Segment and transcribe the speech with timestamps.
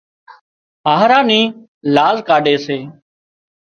[0.87, 1.41] هاهرا نِي
[1.95, 2.77] لاز ڪاڍي سي